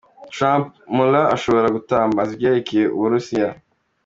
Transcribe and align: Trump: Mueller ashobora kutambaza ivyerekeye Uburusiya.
Trump: 0.33 0.65
Mueller 0.95 1.25
ashobora 1.35 1.67
kutambaza 1.75 2.31
ivyerekeye 2.35 2.85
Uburusiya. 2.95 3.49